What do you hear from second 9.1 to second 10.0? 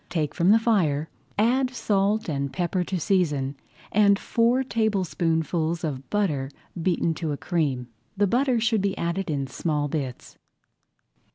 in small